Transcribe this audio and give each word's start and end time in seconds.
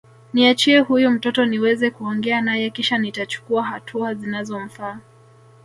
Niachie 0.33 0.79
huyu 0.79 1.11
mtoto 1.11 1.45
niweze 1.45 1.91
kuongea 1.91 2.41
naye 2.41 2.69
kisha 2.69 2.97
nitachukua 2.97 3.63
hatua 3.63 4.13
zinazomfaa 4.13 4.99